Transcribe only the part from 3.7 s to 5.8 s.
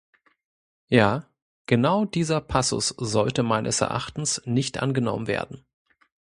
Erachtens nicht angenommen werden.